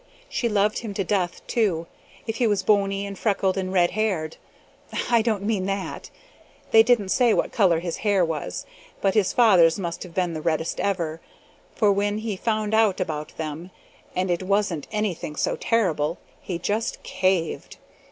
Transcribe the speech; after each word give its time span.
She 0.27 0.49
loved 0.49 0.79
him 0.79 0.95
to 0.95 1.03
death, 1.03 1.45
too, 1.45 1.85
if 2.25 2.37
he 2.37 2.47
was 2.47 2.63
bony 2.63 3.05
and 3.05 3.15
freckled 3.15 3.55
and 3.55 3.71
red 3.71 3.91
haired 3.91 4.37
I 5.11 5.21
don't 5.21 5.43
mean 5.43 5.67
that! 5.67 6.09
They 6.71 6.81
didn't 6.81 7.09
say 7.09 7.35
what 7.35 7.51
color 7.51 7.81
his 7.81 7.97
hair 7.97 8.25
was, 8.25 8.65
but 8.99 9.13
his 9.13 9.31
father's 9.31 9.77
must 9.77 10.01
have 10.01 10.15
been 10.15 10.33
the 10.33 10.41
reddest 10.41 10.79
ever, 10.79 11.21
for 11.75 11.91
when 11.91 12.17
he 12.17 12.35
found 12.35 12.73
out 12.73 12.99
about 12.99 13.37
them, 13.37 13.69
and 14.15 14.31
it 14.31 14.41
wasn't 14.41 14.87
anything 14.91 15.35
so 15.35 15.55
terrible, 15.55 16.17
HE 16.41 16.57
JUST 16.57 17.03
CAVED! 17.03 17.77